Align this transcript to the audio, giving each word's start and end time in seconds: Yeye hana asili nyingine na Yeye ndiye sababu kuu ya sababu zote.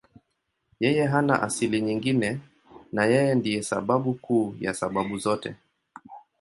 Yeye 0.83 1.03
hana 1.11 1.35
asili 1.47 1.81
nyingine 1.81 2.39
na 2.93 3.03
Yeye 3.11 3.35
ndiye 3.35 3.63
sababu 3.63 4.13
kuu 4.13 4.55
ya 4.59 4.73
sababu 4.73 5.17
zote. 5.17 5.55